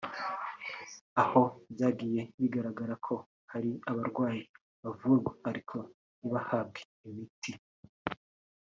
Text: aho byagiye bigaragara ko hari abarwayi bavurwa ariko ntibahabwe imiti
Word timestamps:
aho 1.23 1.41
byagiye 1.73 2.21
bigaragara 2.39 2.93
ko 3.05 3.13
hari 3.51 3.71
abarwayi 3.91 4.41
bavurwa 4.83 5.29
ariko 5.49 5.77
ntibahabwe 6.17 6.79
imiti 7.07 7.51